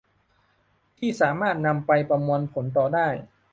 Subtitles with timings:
[0.97, 3.07] ที่สามารถนำไปประมวลผลต่อได้